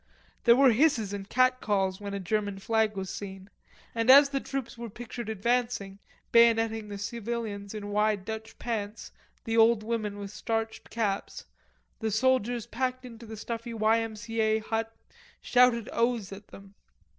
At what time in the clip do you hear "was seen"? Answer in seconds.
2.97-3.51